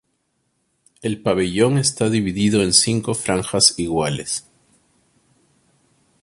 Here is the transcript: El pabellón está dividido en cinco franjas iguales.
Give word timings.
El 1.03 1.21
pabellón 1.21 1.77
está 1.77 2.09
dividido 2.09 2.63
en 2.63 2.73
cinco 2.73 3.13
franjas 3.13 3.77
iguales. 3.77 4.47